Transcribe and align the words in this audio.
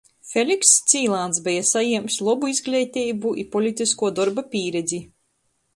Felikss 0.27 0.71
Cīlāns 0.93 1.41
beja 1.49 1.67
sajiems 1.73 2.17
lobu 2.29 2.49
izgleiteibu 2.55 3.35
i 3.45 3.47
politiskuo 3.57 4.13
dorba 4.23 4.47
pīredzi. 4.57 5.07